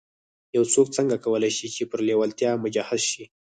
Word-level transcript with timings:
يو 0.55 0.63
څوک 0.73 0.87
څنګه 0.97 1.15
کولای 1.25 1.51
شي 1.57 1.67
چې 1.75 1.83
پر 1.91 1.99
لېوالتیا 2.07 2.51
مجهز 2.63 3.01
شي. 3.11 3.23